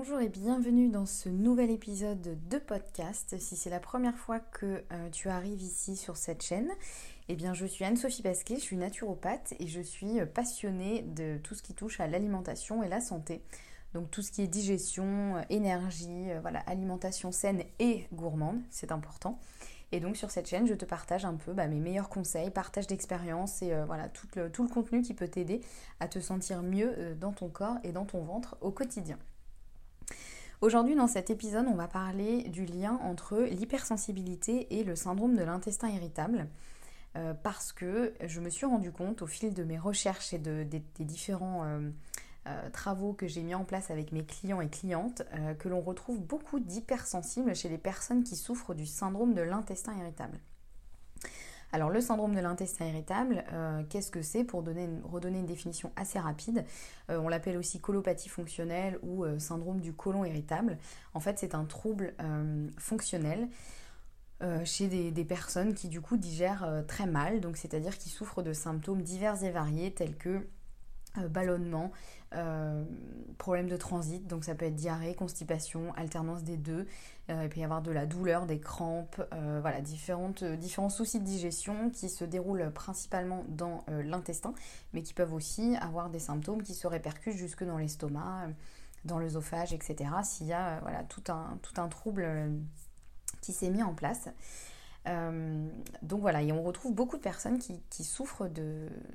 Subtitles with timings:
[0.00, 3.34] Bonjour et bienvenue dans ce nouvel épisode de podcast.
[3.40, 6.70] Si c'est la première fois que euh, tu arrives ici sur cette chaîne,
[7.28, 11.56] eh bien je suis Anne-Sophie Pasquet, je suis naturopathe et je suis passionnée de tout
[11.56, 13.42] ce qui touche à l'alimentation et la santé.
[13.92, 18.92] Donc tout ce qui est digestion, euh, énergie, euh, voilà, alimentation saine et gourmande, c'est
[18.92, 19.40] important.
[19.90, 22.86] Et donc sur cette chaîne, je te partage un peu bah, mes meilleurs conseils, partage
[22.86, 25.60] d'expérience et voilà tout le, contenu qui peut t'aider
[25.98, 29.18] à te sentir mieux dans ton corps et dans ton ventre au quotidien.
[30.60, 35.44] Aujourd'hui, dans cet épisode, on va parler du lien entre l'hypersensibilité et le syndrome de
[35.44, 36.48] l'intestin irritable.
[37.16, 40.82] Euh, parce que je me suis rendu compte au fil de mes recherches et des,
[40.98, 41.90] différents euh,
[42.46, 45.22] euh, travaux que j'ai mis en place avec mes clients et clientes
[45.58, 50.38] que l'on retrouve beaucoup d'hypersensibles chez les personnes qui souffrent du syndrome de l'intestin irritable.
[51.72, 56.18] Alors le syndrome de l'intestin irritable, euh, qu'est-ce que c'est Pour redonner une définition assez
[56.18, 56.64] rapide,
[57.10, 60.78] euh, on l'appelle aussi colopathie fonctionnelle ou euh, syndrome du côlon irritable.
[61.12, 62.14] En fait c'est un trouble
[62.78, 63.48] fonctionnel
[64.64, 69.02] chez des, personnes qui du coup digèrent très mal, donc c'est-à-dire qui souffrent de symptômes
[69.02, 70.46] divers et variés tels que
[71.26, 71.90] ballonnement,
[72.34, 72.84] euh,
[73.38, 76.86] problème de transit, donc ça peut être diarrhée, constipation, alternance des deux.
[77.30, 81.20] Euh, il peut y avoir de la douleur, des crampes, euh, voilà, différentes, différents soucis
[81.20, 84.52] de digestion qui se déroulent principalement dans l'intestin,
[84.92, 88.48] mais qui peuvent aussi avoir des symptômes qui se répercutent jusque dans l'estomac,
[89.04, 90.10] dans l'œsophage, etc.
[90.22, 92.50] S'il y a voilà, tout, un, tout un trouble
[93.40, 94.28] qui s'est mis en place.
[95.08, 95.68] Euh,
[96.02, 98.48] donc voilà, et on retrouve beaucoup de personnes qui, souffrent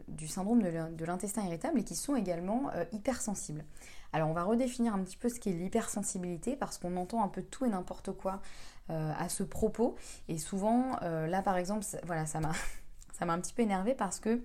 [0.07, 3.63] du syndrome de l'intestin irritable et qui sont également euh, hypersensibles.
[4.11, 7.41] Alors on va redéfinir un petit peu ce qu'est l'hypersensibilité parce qu'on entend un peu
[7.41, 8.41] tout et n'importe quoi
[8.89, 9.95] euh, à ce propos.
[10.27, 14.43] Et souvent, là par exemple, voilà, ça m'a un petit peu énervé parce que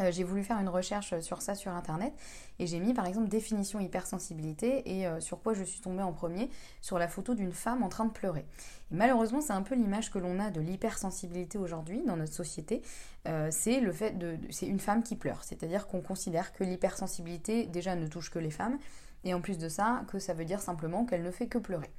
[0.00, 2.12] euh, j'ai voulu faire une recherche sur ça sur internet
[2.58, 6.12] et j'ai mis par exemple définition hypersensibilité et euh, sur quoi je suis tombée en
[6.12, 6.50] premier
[6.80, 8.44] sur la photo d'une femme en train de pleurer.
[8.90, 12.82] Malheureusement, c'est un peu l'image que l'on a de l'hypersensibilité aujourd'hui dans notre société.
[13.26, 17.66] Euh, c'est le fait de, c'est une femme qui pleure, c'est-à-dire qu'on considère que l'hypersensibilité
[17.66, 18.78] déjà ne touche que les femmes
[19.24, 21.90] et en plus de ça que ça veut dire simplement qu'elle ne fait que pleurer.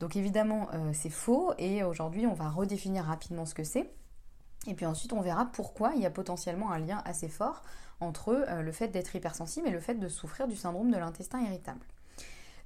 [0.00, 3.88] Donc évidemment, c'est faux et aujourd'hui, on va redéfinir rapidement ce que c'est.
[4.66, 7.62] Et puis ensuite, on verra pourquoi il y a potentiellement un lien assez fort
[8.00, 11.40] entre euh, le fait d'être hypersensible et le fait de souffrir du syndrome de l'intestin
[11.40, 11.84] irritable.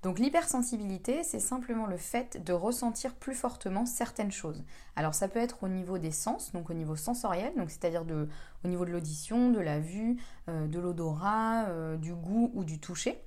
[0.03, 4.63] Donc l'hypersensibilité, c'est simplement le fait de ressentir plus fortement certaines choses.
[4.95, 8.05] Alors ça peut être au niveau des sens, donc au niveau sensoriel, donc c'est-à-dire
[8.65, 10.17] au niveau de l'audition, de la vue,
[10.49, 13.21] euh, de l'odorat, euh, du goût ou du toucher.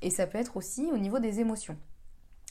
[0.00, 1.76] Et ça peut être aussi au niveau des émotions.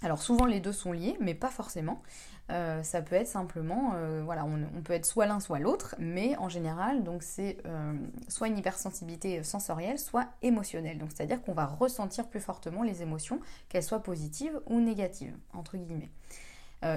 [0.05, 2.03] Alors souvent les deux sont liés, mais pas forcément.
[2.51, 6.38] Euh, ça peut être simplement, euh, voilà, on, peut être soit l'un soit l'autre, mais
[6.38, 7.93] en général, donc c'est euh,
[8.27, 10.99] soit une hypersensibilité sensorielle, soit émotionnelle.
[10.99, 15.75] Donc c'est-à-dire qu'on va ressentir plus fortement les émotions, qu'elles soient positives ou négatives, entre
[15.75, 16.11] guillemets.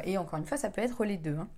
[0.05, 1.39] et encore une fois, ça peut être les deux.
[1.39, 1.49] Hein.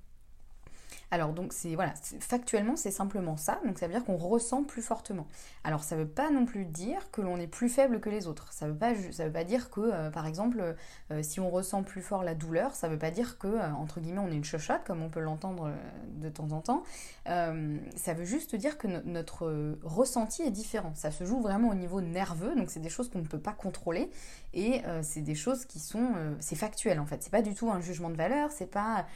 [1.13, 4.83] Alors donc c'est voilà, factuellement c'est simplement ça, donc ça veut dire qu'on ressent plus
[4.83, 5.27] fortement.
[5.65, 8.53] Alors ça veut pas non plus dire que l'on est plus faible que les autres.
[8.53, 10.77] Ça veut pas ça veut pas dire que euh, par exemple
[11.11, 13.99] euh, si on ressent plus fort la douleur, ça veut pas dire que euh, entre
[13.99, 15.73] guillemets on est une chochotte comme on peut l'entendre
[16.15, 16.85] de temps en temps.
[17.27, 20.93] ça veut juste dire que notre ressenti est différent.
[20.95, 23.53] Ça se joue vraiment au niveau nerveux, donc c'est des choses qu'on ne peut pas
[23.53, 24.11] contrôler
[24.55, 27.23] et c'est des choses qui sont c'est factuel en fait.
[27.23, 29.07] C'est pas du tout un jugement de valeur, c'est pas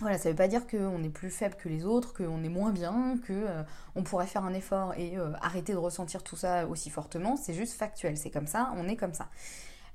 [0.00, 2.50] voilà, ça ne veut pas dire qu'on est plus faible que les autres, qu'on est
[2.50, 6.66] moins bien, qu'on euh, pourrait faire un effort et euh, arrêter de ressentir tout ça
[6.66, 7.36] aussi fortement.
[7.36, 9.30] C'est juste factuel, c'est comme ça, on est comme ça.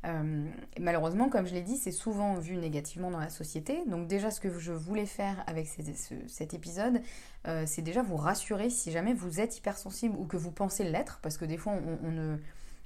[0.06, 0.50] Euh,
[0.80, 3.84] malheureusement, comme je l'ai dit, c'est souvent vu négativement dans la société.
[3.86, 7.02] Donc déjà, ce que je voulais faire avec cet épisode,
[7.68, 11.38] c'est déjà vous rassurer si jamais vous êtes hypersensible ou que vous pensez l'être, parce
[11.38, 12.38] que des fois, on, ne,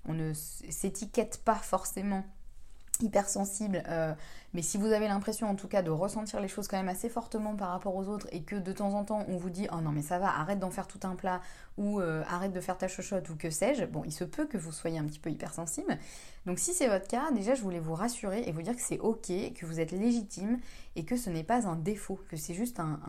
[0.05, 2.25] on ne s'étiquette pas forcément
[3.01, 4.13] hypersensible, euh,
[4.53, 7.09] mais si vous avez l'impression en tout cas de ressentir les choses quand même assez
[7.09, 9.81] fortement par rapport aux autres et que de temps en temps on vous dit oh
[9.81, 11.41] non mais ça va, arrête d'en faire tout un plat
[11.77, 14.57] ou euh, arrête de faire ta chochotte ou que sais-je, bon il se peut que
[14.57, 15.97] vous soyez un petit peu hypersensible.
[16.45, 18.99] Donc si c'est votre cas, déjà je voulais vous rassurer et vous dire que c'est
[18.99, 20.59] ok, que vous êtes légitime
[20.95, 22.99] et que ce n'est pas un défaut, que c'est juste un,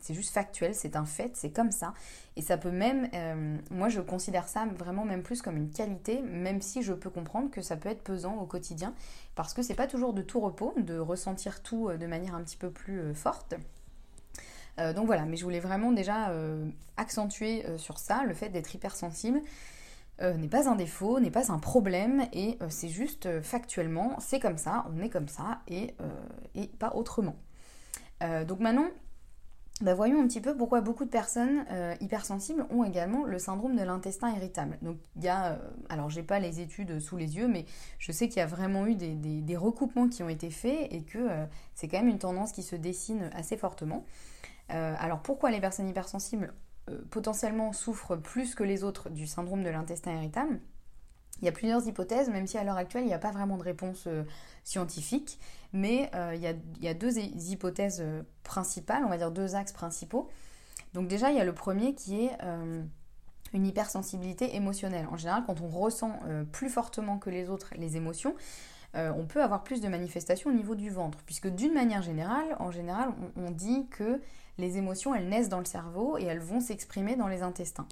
[0.00, 1.94] c'est juste factuel, c'est un fait, c'est comme ça.
[2.36, 6.20] Et ça peut même, euh, moi je considère ça vraiment même plus comme une qualité,
[6.22, 8.94] même si je peux comprendre que ça peut être pesant au quotidien
[9.34, 12.42] parce que c'est pas toujours de tout repos de ressentir tout euh, de manière un
[12.42, 13.54] petit peu plus euh, forte.
[14.94, 16.32] Donc voilà, mais je voulais vraiment déjà
[16.96, 19.42] accentuer sur ça, le fait d'être hypersensible.
[20.20, 24.86] N'est pas un défaut, n'est pas un problème, et c'est juste factuellement, c'est comme ça,
[24.92, 25.94] on est comme ça, et,
[26.78, 27.36] pas autrement.
[28.20, 28.88] donc maintenant,
[29.80, 33.76] bah, voyons un petit peu pourquoi beaucoup de personnes euh, hypersensibles ont également le syndrome
[33.76, 34.76] de l'intestin irritable.
[34.82, 35.56] Donc il y a, euh,
[35.88, 37.64] alors j'ai pas les études sous les yeux, mais
[38.00, 41.18] je sais qu'il y a vraiment eu des, recoupements qui ont été faits et que
[41.18, 44.04] euh, c'est quand même une tendance qui se dessine assez fortement.
[44.68, 46.52] alors pourquoi les personnes hypersensibles
[47.10, 50.60] potentiellement souffrent plus que les autres du syndrome de l'intestin irritable
[51.40, 53.56] il y a plusieurs hypothèses, même si à l'heure actuelle, il n'y a pas vraiment
[53.56, 54.24] de réponse euh,
[54.64, 55.38] scientifique,
[55.72, 56.42] mais euh, il,
[56.82, 60.28] y a, deux hypothèses euh, principales, on va dire deux axes principaux.
[60.94, 62.30] Donc déjà, il y a le premier qui est
[63.52, 65.06] une hypersensibilité émotionnelle.
[65.12, 66.18] En général, quand on ressent
[66.50, 68.34] plus fortement que les autres les émotions,
[68.94, 72.70] on peut avoir plus de manifestations au niveau du ventre, puisque d'une manière générale, en
[72.70, 74.22] général, on, dit que
[74.58, 77.86] les émotions, elles naissent dans le cerveau et elles vont s'exprimer dans les intestins.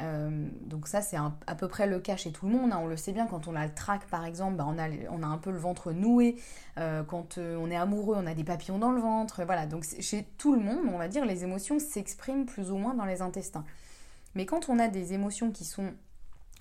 [0.00, 2.80] Euh, donc ça c'est à peu près le cas chez tout le monde, hein.
[2.82, 5.36] on le sait bien quand on a le trac par exemple, bah, on, a, un
[5.36, 6.36] peu le ventre noué,
[6.78, 9.84] euh, quand euh, on est amoureux on a des papillons dans le ventre, voilà, donc
[10.00, 13.20] chez tout le monde on va dire les émotions s'expriment plus ou moins dans les
[13.20, 13.66] intestins.
[14.34, 15.92] Mais quand on a des émotions qui sont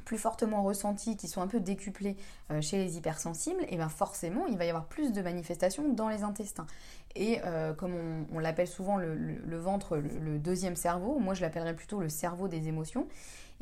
[0.06, 2.18] plus fortement ressenties, qui sont un peu décuplées
[2.62, 6.24] chez les hypersensibles, et bien forcément il va y avoir plus de manifestations dans les
[6.24, 6.68] intestins.
[7.15, 7.94] Et euh, comme
[8.33, 12.68] on, l'appelle souvent le, ventre, le, deuxième cerveau, moi je l'appellerais plutôt le cerveau des
[12.68, 13.07] émotions,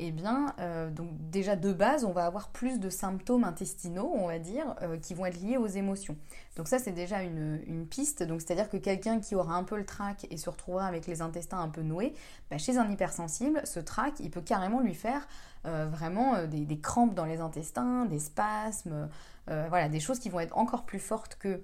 [0.02, 0.90] eh bien, euh,
[1.30, 5.14] déjà de base, on va avoir plus de symptômes intestinaux, on va dire, euh, qui
[5.14, 6.16] vont être liés aux émotions.
[6.56, 8.22] Donc ça, c'est déjà une, piste.
[8.22, 11.22] Donc c'est-à-dire que quelqu'un qui aura un peu le trac et se retrouvera avec les
[11.22, 12.14] intestins un peu noués,
[12.50, 15.26] bah, chez un hypersensible, ce trac, il peut carrément lui faire
[15.64, 19.10] vraiment des, des, crampes dans les intestins, des spasmes,
[19.46, 21.62] voilà, des choses qui vont être encore plus fortes que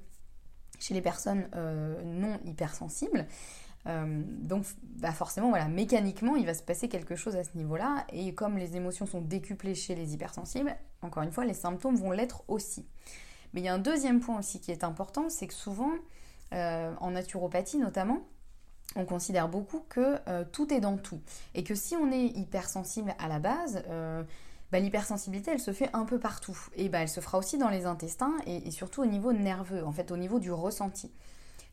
[0.79, 3.27] chez les personnes euh, non hypersensibles.
[3.87, 4.65] Euh, donc
[4.97, 8.07] bah forcément, voilà, mécaniquement, il va se passer quelque chose à ce niveau-là.
[8.13, 12.11] Et comme les émotions sont décuplées chez les hypersensibles, encore une fois, les symptômes vont
[12.11, 12.87] l'être aussi.
[13.53, 15.93] Mais il y a un deuxième point aussi qui est important, c'est que souvent,
[16.53, 18.21] euh, en naturopathie notamment,
[18.95, 20.17] on considère beaucoup que
[20.53, 21.21] tout est dans tout.
[21.55, 23.83] Et que si on est hypersensible à la base,
[24.73, 26.59] bah, l'hypersensibilité, elle se fait un peu partout.
[26.75, 29.93] Et bah, elle se fera aussi dans les intestins et, surtout au niveau nerveux, en
[29.93, 31.13] fait, au niveau du ressenti.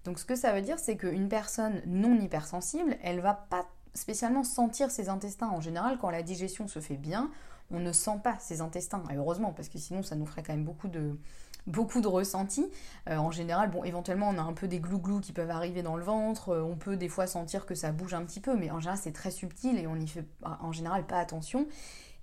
[0.05, 4.43] Donc ce que ça veut dire, c'est qu'une personne non hypersensible, elle va pas spécialement
[4.43, 5.49] sentir ses intestins.
[5.49, 7.29] En général, quand la digestion se fait bien,
[7.71, 9.03] on ne sent pas ses intestins.
[9.11, 11.17] Et heureusement, parce que sinon, ça nous ferait quand même beaucoup de,
[11.67, 12.69] beaucoup de ressentis.
[13.09, 15.95] Euh, en général, bon, éventuellement, on a un peu des glouglous qui peuvent arriver dans
[15.95, 16.49] le ventre.
[16.49, 18.99] Euh, on peut des fois sentir que ça bouge un petit peu, mais en général,
[19.01, 21.67] c'est très subtil et on n'y fait en général pas attention.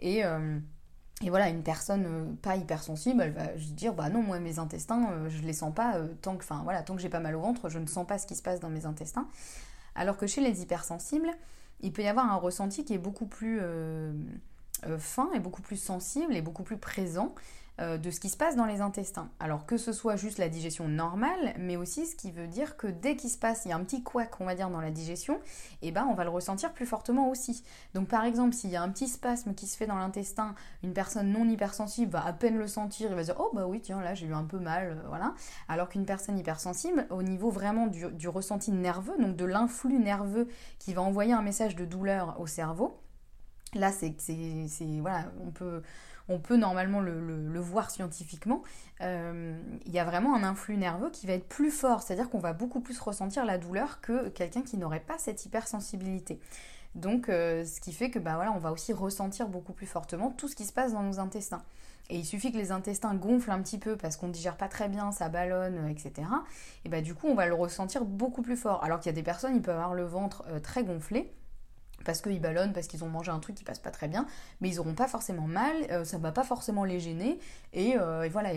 [0.00, 0.58] Et, euh,
[1.22, 5.10] et voilà, une personne euh, pas hypersensible, elle va dire bah non, moi mes intestins,
[5.12, 7.40] euh, je les sens pas tant que, enfin voilà, tant que j'ai pas mal au
[7.40, 9.28] ventre, je ne sens pas ce qui se passe dans mes intestins.
[9.94, 11.30] Alors que chez les hypersensibles,
[11.80, 13.60] il peut y avoir un ressenti qui est beaucoup plus
[14.98, 18.56] fin et beaucoup plus sensible et beaucoup plus présent euh, de ce qui se passe
[18.56, 19.30] dans les intestins.
[19.40, 22.86] Alors que ce soit juste la digestion normale, mais aussi ce qui veut dire que
[22.86, 24.90] dès qu'il se passe, il y a un petit couac, on va dire, dans la
[24.90, 25.36] digestion,
[25.82, 27.64] et eh ben on va le ressentir plus fortement aussi.
[27.94, 30.92] Donc par exemple, s'il y a un petit spasme qui se fait dans l'intestin, une
[30.92, 34.00] personne non hypersensible va à peine le sentir, il va dire oh bah oui tiens
[34.00, 35.34] là j'ai eu un peu mal, euh, voilà.
[35.68, 40.48] Alors qu'une personne hypersensible, au niveau vraiment du, du ressenti nerveux, donc de l'influx nerveux
[40.78, 43.00] qui va envoyer un message de douleur au cerveau,
[43.74, 44.14] là c'est
[45.00, 45.82] voilà on peut
[46.30, 48.62] on peut normalement le, voir scientifiquement,
[49.02, 52.38] euh, il y a vraiment un influx nerveux qui va être plus fort, c'est-à-dire qu'on
[52.38, 56.40] va beaucoup plus ressentir la douleur que quelqu'un qui n'aurait pas cette hypersensibilité.
[56.94, 60.30] Donc, euh, ce qui fait que bah, voilà, on va aussi ressentir beaucoup plus fortement
[60.30, 61.62] tout ce qui se passe dans nos intestins.
[62.08, 64.66] Et il suffit que les intestins gonflent un petit peu parce qu'on ne digère pas
[64.66, 66.28] très bien, ça ballonne, etc.
[66.84, 68.82] Et bah du coup, on va le ressentir beaucoup plus fort.
[68.82, 71.32] Alors qu'il y a des personnes, ils peuvent avoir le ventre euh, très gonflé
[72.04, 74.26] parce qu'ils ballonnent, parce qu'ils ont mangé un truc qui passe pas très bien,
[74.60, 77.38] mais ils n'auront pas forcément mal, euh, ça va pas forcément les gêner,
[77.72, 78.50] et, euh, voilà,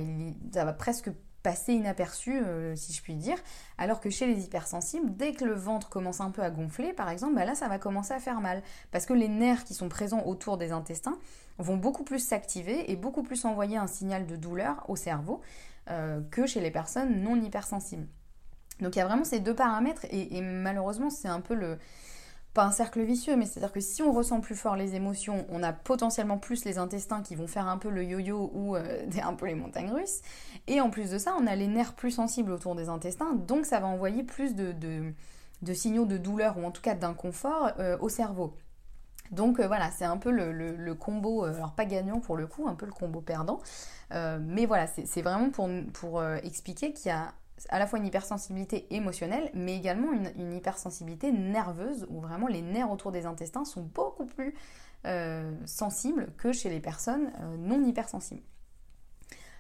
[0.54, 3.38] ça va presque passer inaperçu, euh, si je puis dire,
[3.78, 7.10] alors que chez les hypersensibles, dès que le ventre commence un peu à gonfler, par
[7.10, 9.90] exemple, bah là, ça va commencer à faire mal, parce que les nerfs qui sont
[9.90, 11.18] présents autour des intestins
[11.58, 15.42] vont beaucoup plus s'activer et beaucoup plus envoyer un signal de douleur au cerveau,
[16.32, 18.08] que chez les personnes non hypersensibles.
[18.80, 21.78] Donc il y a vraiment ces deux paramètres et malheureusement c'est un peu le,
[22.54, 25.64] pas un cercle vicieux, mais c'est-à-dire que si on ressent plus fort les émotions, on
[25.64, 29.34] a potentiellement plus les intestins qui vont faire un peu le yo-yo ou euh, un
[29.34, 30.22] peu les montagnes russes.
[30.68, 33.66] Et en plus de ça, on a les nerfs plus sensibles autour des intestins, donc
[33.66, 34.74] ça va envoyer plus de,
[35.74, 38.56] signaux de douleur ou en tout cas d'inconfort euh, au cerveau.
[39.32, 42.76] Donc euh, voilà, c'est un peu le, combo, alors pas gagnant pour le coup, un
[42.76, 43.62] peu le combo perdant.
[44.12, 47.34] mais voilà, c'est vraiment pour, pour expliquer qu'il y a
[47.70, 52.92] à la fois une hypersensibilité émotionnelle, mais également une, hypersensibilité nerveuse, où vraiment les nerfs
[52.92, 54.56] autour des intestins sont beaucoup plus
[55.06, 58.44] euh, sensibles que chez les personnes euh, non hypersensibles.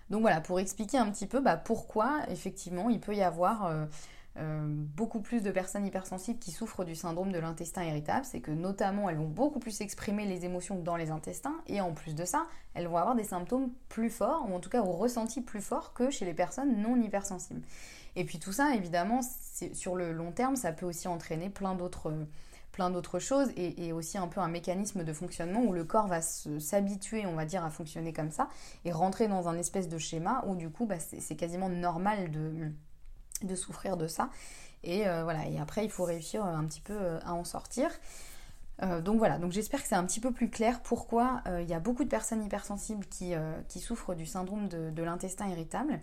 [0.10, 3.88] Donc voilà, pour expliquer un petit peu bah, pourquoi effectivement il peut y avoir
[4.38, 8.50] euh, beaucoup plus de personnes hypersensibles qui souffrent du syndrome de l'intestin irritable, c'est que
[8.50, 12.26] notamment elles vont beaucoup plus exprimer les émotions dans les intestins et en plus de
[12.26, 15.62] ça, elles vont avoir des symptômes plus forts ou en tout cas au ressenti plus
[15.62, 17.62] fort que chez les personnes non hypersensibles.
[18.16, 19.22] Et puis tout ça, évidemment,
[19.74, 22.12] sur le long terme, ça peut aussi entraîner plein d'autres
[22.72, 26.22] plein d'autres choses et, aussi un peu un mécanisme de fonctionnement où le corps va
[26.22, 28.50] s'habituer, on va dire, à fonctionner comme ça
[28.84, 32.72] et rentrer dans un espèce de schéma où du coup, bah, c'est quasiment normal de
[33.46, 34.30] de souffrir de ça.
[34.84, 37.90] Et euh, voilà, et après il faut réussir un petit peu euh, à en sortir.
[38.82, 41.74] Euh, donc voilà, donc j'espère que c'est un petit peu plus clair pourquoi il y
[41.74, 43.34] a beaucoup de personnes hypersensibles qui,
[43.80, 46.00] souffrent du syndrome de, l'intestin irritable.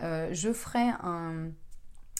[0.00, 1.48] je ferai un,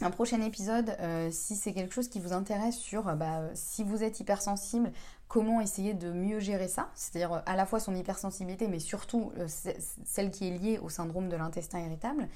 [0.01, 0.97] un prochain épisode
[1.31, 4.91] si c'est quelque chose qui vous intéresse sur bah, si vous êtes hypersensible,
[5.29, 10.31] comment essayer de mieux gérer ça, c'est-à-dire à la fois son hypersensibilité mais surtout celle
[10.31, 12.27] qui est liée au syndrome de l'intestin irritable.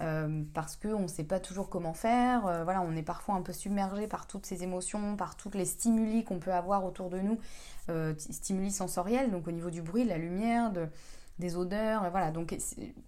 [0.00, 2.46] Euh, parce qu'on ne sait pas toujours comment faire.
[2.46, 5.64] Euh, voilà, on est parfois un peu submergé par toutes ces émotions, par toutes les
[5.64, 7.38] stimuli qu'on peut avoir autour de nous,
[7.90, 10.72] euh, stimuli sensoriels, donc au niveau du bruit, de la lumière,
[11.38, 12.08] des odeurs.
[12.10, 12.56] voilà, donc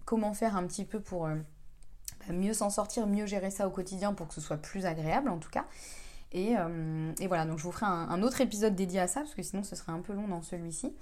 [0.04, 4.12] comment faire un petit peu pour bah, mieux s'en sortir, mieux gérer ça au quotidien
[4.12, 5.66] pour que ce soit plus agréable en tout cas.
[6.32, 6.54] Et,
[7.26, 9.74] voilà, donc je vous ferai un, autre épisode dédié à ça, parce que sinon ce
[9.74, 10.92] serait un peu long dans celui-ci.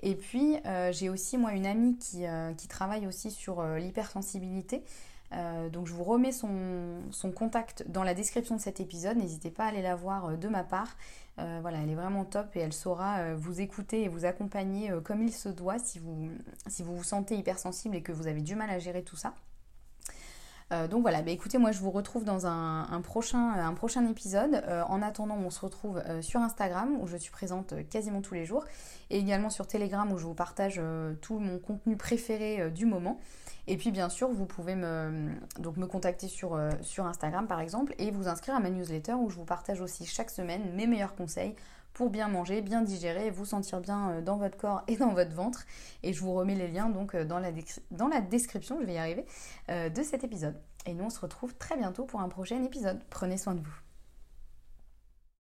[0.00, 0.56] Et puis
[0.90, 2.24] j'ai aussi moi une amie qui,
[2.56, 4.82] qui travaille aussi sur l'hypersensibilité.
[5.32, 9.16] Euh, donc je vous remets son, contact dans la description de cet épisode.
[9.16, 10.96] N'hésitez pas à aller la voir euh, de ma part.
[11.38, 15.22] Euh, voilà, elle est vraiment top et elle saura vous écouter et vous accompagner comme
[15.22, 16.30] il se doit si vous,
[16.66, 19.34] si vous vous sentez hypersensible et que vous avez du mal à gérer tout ça.
[20.70, 24.64] Donc voilà, bah écoutez, moi je vous retrouve dans un, prochain, un prochain, épisode.
[24.88, 28.64] en attendant, on se retrouve sur Instagram où je suis présente quasiment tous les jours
[29.10, 30.80] et également sur Telegram où je vous partage
[31.20, 33.20] tout mon contenu préféré du moment.
[33.68, 37.60] Et puis bien sûr, vous pouvez me, donc me contacter sur, euh, sur Instagram par
[37.60, 40.86] exemple et vous inscrire à ma newsletter où je vous partage aussi chaque semaine mes
[40.86, 41.54] meilleurs conseils
[41.96, 45.34] pour bien manger, bien digérer, vous sentir bien euh, dans votre corps et dans votre
[45.34, 45.64] ventre.
[46.02, 47.48] Et je vous remets les liens donc euh, dans la,
[47.90, 49.24] dans la description, je vais y arriver,
[49.68, 50.60] de cet épisode.
[50.84, 53.00] Et nous on se retrouve très bientôt pour un prochain épisode.
[53.08, 53.85] Prenez soin de vous.